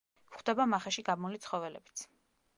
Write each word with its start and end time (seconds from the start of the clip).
გვხვდება 0.29 0.65
მახეში 0.71 1.03
გაბმული 1.11 1.43
ცხოველებიც. 1.45 2.05